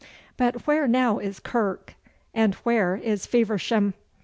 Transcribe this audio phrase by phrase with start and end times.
[0.35, 1.93] But where now is Kirke
[2.33, 3.93] and where is Feversham?